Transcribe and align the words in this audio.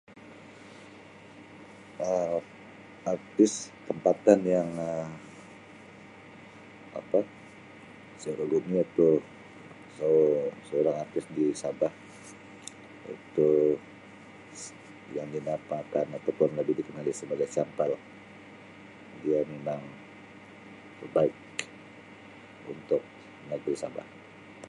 Um 2.11 2.41
Artis 3.13 3.51
tempatan 3.87 4.39
yang 4.53 4.69
Um 4.89 5.09
apa 6.99 7.19
saya 8.21 8.35
se-seorang 9.97 10.97
artis 11.03 11.25
di 11.37 11.45
Sabah 11.61 11.93
itu 13.15 13.49
yang 15.17 15.27
dinamakan 15.35 16.05
ataupun 16.17 16.49
lebih 16.59 16.75
dikenali 16.81 17.11
sebagai 17.15 17.45
si 17.49 17.57
ampal, 17.65 17.91
dia 19.23 19.39
memang 19.53 19.81
terbaik 20.99 21.35
untuk 22.73 23.01
negeri 23.53 23.75
Sabah. 23.83 24.07